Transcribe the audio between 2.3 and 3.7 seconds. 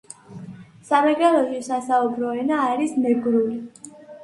ენა არის მეგრული.